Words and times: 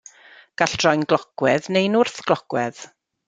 Gall 0.61 0.71
droi'n 0.83 1.03
glocwedd 1.11 1.69
neu'n 1.77 1.99
wrthglocwedd. 2.01 2.81